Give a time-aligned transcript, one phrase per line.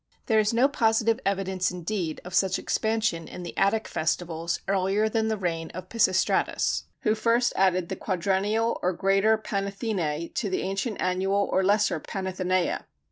[0.25, 5.27] There is no positive evidence indeed of such expansion in the Attic festivals earlier than
[5.27, 10.99] the reign of Pisistratus, who first added the quadrennial or greater Panathenæ to the ancient
[10.99, 12.85] annual or lesser Panathenæa.